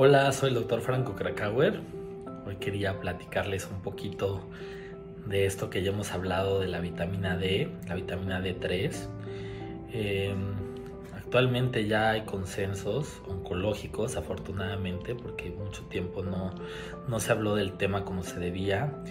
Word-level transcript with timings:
Hola, 0.00 0.30
soy 0.32 0.50
el 0.50 0.54
doctor 0.54 0.80
Franco 0.80 1.16
Krakauer. 1.16 1.80
Hoy 2.46 2.56
quería 2.56 3.00
platicarles 3.00 3.66
un 3.66 3.82
poquito 3.82 4.48
de 5.26 5.44
esto 5.44 5.70
que 5.70 5.82
ya 5.82 5.90
hemos 5.90 6.12
hablado 6.12 6.60
de 6.60 6.68
la 6.68 6.78
vitamina 6.80 7.36
D, 7.36 7.68
la 7.88 7.96
vitamina 7.96 8.40
D3. 8.40 8.92
Em, 9.92 10.54
actualmente 11.16 11.88
ya 11.88 12.10
hay 12.10 12.22
consensos 12.22 13.22
oncológicos, 13.26 14.16
afortunadamente, 14.16 15.16
porque 15.16 15.50
mucho 15.50 15.82
tiempo 15.86 16.22
no, 16.22 16.54
no 17.08 17.20
se 17.20 17.32
habló 17.32 17.56
del 17.56 17.72
tema 17.72 18.04
como 18.04 18.22
se 18.22 18.38
debía, 18.38 19.02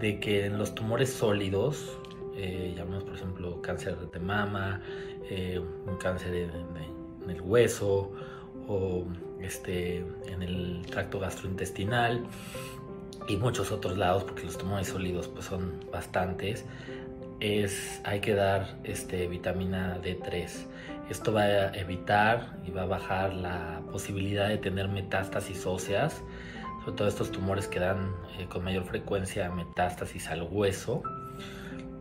de 0.00 0.18
que 0.18 0.46
en 0.46 0.58
los 0.58 0.74
tumores 0.74 1.12
sólidos, 1.12 1.98
eh, 2.36 2.74
llamamos 2.76 3.04
por 3.04 3.14
ejemplo 3.14 3.62
cáncer 3.62 3.96
de 4.10 4.20
mama, 4.20 4.80
eh, 5.30 5.58
un 5.58 5.96
cáncer 5.96 6.34
en 6.34 7.30
el 7.30 7.40
hueso, 7.40 8.12
o 8.68 9.04
este, 9.40 9.98
en 10.26 10.42
el 10.42 10.84
tracto 10.90 11.18
gastrointestinal 11.20 12.24
y 13.28 13.36
muchos 13.36 13.72
otros 13.72 13.96
lados, 13.96 14.24
porque 14.24 14.44
los 14.44 14.58
tumores 14.58 14.88
sólidos 14.88 15.28
pues, 15.28 15.46
son 15.46 15.80
bastantes, 15.92 16.64
es, 17.40 18.00
hay 18.04 18.20
que 18.20 18.34
dar 18.34 18.76
este, 18.84 19.26
vitamina 19.26 19.98
D3. 20.02 20.48
Esto 21.10 21.32
va 21.32 21.42
a 21.42 21.76
evitar 21.76 22.58
y 22.66 22.70
va 22.70 22.82
a 22.82 22.86
bajar 22.86 23.32
la 23.32 23.80
posibilidad 23.92 24.48
de 24.48 24.58
tener 24.58 24.88
metástasis 24.88 25.64
óseas, 25.66 26.22
sobre 26.80 26.96
todo 26.96 27.08
estos 27.08 27.30
tumores 27.30 27.68
que 27.68 27.78
dan 27.78 28.12
eh, 28.38 28.46
con 28.48 28.64
mayor 28.64 28.84
frecuencia 28.84 29.50
metástasis 29.50 30.28
al 30.28 30.42
hueso. 30.42 31.02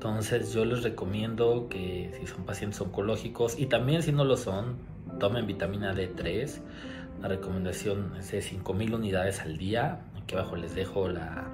Entonces 0.05 0.53
yo 0.53 0.65
les 0.65 0.83
recomiendo 0.83 1.67
que 1.67 2.11
si 2.19 2.27
son 2.27 2.45
pacientes 2.45 2.79
oncológicos 2.79 3.57
y 3.57 3.65
también 3.65 4.03
si 4.03 4.11
no 4.11 4.23
lo 4.23 4.37
son, 4.37 4.75
tomen 5.19 5.47
vitamina 5.47 5.95
D3. 5.95 6.59
La 7.23 7.27
recomendación 7.27 8.13
es 8.19 8.29
de 8.29 8.43
5000 8.43 8.93
unidades 8.93 9.41
al 9.41 9.57
día. 9.57 10.01
Aquí 10.21 10.35
abajo 10.35 10.57
les 10.57 10.75
dejo 10.75 11.09
la, 11.09 11.47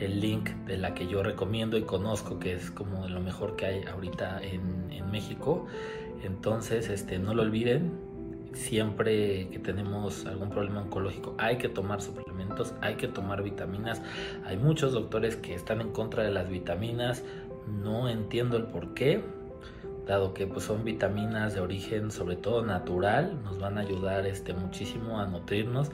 el 0.00 0.20
link 0.20 0.50
de 0.66 0.78
la 0.78 0.94
que 0.94 1.06
yo 1.06 1.22
recomiendo 1.22 1.78
y 1.78 1.82
conozco, 1.82 2.40
que 2.40 2.54
es 2.54 2.72
como 2.72 3.06
lo 3.06 3.20
mejor 3.20 3.54
que 3.54 3.66
hay 3.66 3.84
ahorita 3.84 4.42
en, 4.42 4.90
en 4.90 5.08
México. 5.12 5.66
Entonces, 6.24 6.88
este, 6.88 7.20
no 7.20 7.34
lo 7.34 7.42
olviden. 7.42 7.92
Siempre 8.52 9.48
que 9.50 9.60
tenemos 9.60 10.26
algún 10.26 10.48
problema 10.48 10.80
oncológico 10.80 11.34
hay 11.36 11.58
que 11.58 11.68
tomar 11.68 12.00
suplementos, 12.00 12.74
hay 12.80 12.96
que 12.96 13.06
tomar 13.06 13.44
vitaminas. 13.44 14.02
Hay 14.44 14.56
muchos 14.56 14.92
doctores 14.92 15.36
que 15.36 15.54
están 15.54 15.80
en 15.80 15.92
contra 15.92 16.24
de 16.24 16.32
las 16.32 16.48
vitaminas. 16.48 17.22
No 17.66 18.08
entiendo 18.08 18.56
el 18.56 18.64
por 18.64 18.94
qué 18.94 19.22
dado 20.06 20.34
que 20.34 20.46
pues, 20.46 20.64
son 20.64 20.84
vitaminas 20.84 21.54
de 21.54 21.60
origen 21.60 22.10
sobre 22.10 22.36
todo 22.36 22.64
natural, 22.64 23.42
nos 23.42 23.58
van 23.58 23.76
a 23.76 23.80
ayudar 23.80 24.26
este, 24.26 24.54
muchísimo 24.54 25.18
a 25.20 25.26
nutrirnos, 25.26 25.90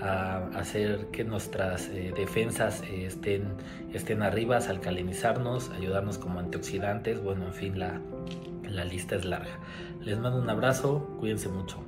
a 0.00 0.48
hacer 0.54 1.06
que 1.06 1.24
nuestras 1.24 1.88
eh, 1.88 2.12
defensas 2.14 2.82
eh, 2.82 3.06
estén, 3.06 3.54
estén 3.92 4.22
arriba, 4.22 4.58
alcalinizarnos, 4.58 5.70
ayudarnos 5.70 6.18
como 6.18 6.40
antioxidantes, 6.40 7.22
bueno, 7.22 7.46
en 7.46 7.54
fin, 7.54 7.78
la, 7.78 8.00
la 8.68 8.84
lista 8.84 9.16
es 9.16 9.24
larga. 9.24 9.58
Les 10.02 10.18
mando 10.18 10.38
un 10.38 10.50
abrazo, 10.50 11.16
cuídense 11.18 11.48
mucho. 11.48 11.78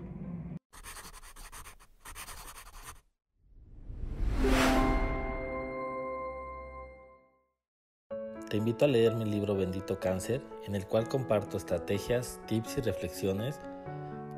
Te 8.48 8.58
invito 8.58 8.84
a 8.84 8.88
leer 8.88 9.16
mi 9.16 9.24
libro 9.24 9.56
Bendito 9.56 9.98
Cáncer, 9.98 10.40
en 10.66 10.76
el 10.76 10.86
cual 10.86 11.08
comparto 11.08 11.56
estrategias, 11.56 12.38
tips 12.46 12.78
y 12.78 12.80
reflexiones 12.80 13.58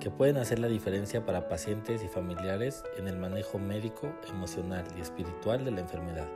que 0.01 0.11
pueden 0.11 0.39
hacer 0.39 0.61
la 0.61 0.69
diferencia 0.69 1.27
para 1.27 1.47
pacientes 1.47 2.03
y 2.03 2.09
familiares 2.09 2.85
en 2.97 3.07
el 3.07 3.19
manejo 3.19 3.59
médico, 3.59 4.11
emocional 4.31 4.87
y 4.97 5.03
espiritual 5.03 5.63
de 5.63 5.73
la 5.73 5.81
enfermedad. 5.81 6.27